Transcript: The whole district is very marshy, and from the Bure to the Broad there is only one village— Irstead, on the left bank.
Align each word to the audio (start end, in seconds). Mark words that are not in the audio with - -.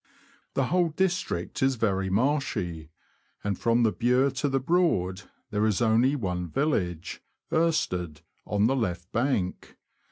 The 0.55 0.63
whole 0.73 0.89
district 0.89 1.61
is 1.61 1.75
very 1.75 2.09
marshy, 2.09 2.89
and 3.43 3.55
from 3.59 3.83
the 3.83 3.91
Bure 3.91 4.31
to 4.31 4.49
the 4.49 4.59
Broad 4.59 5.21
there 5.51 5.67
is 5.67 5.79
only 5.79 6.15
one 6.15 6.47
village— 6.49 7.21
Irstead, 7.51 8.21
on 8.43 8.65
the 8.65 8.75
left 8.75 9.11
bank. 9.11 9.77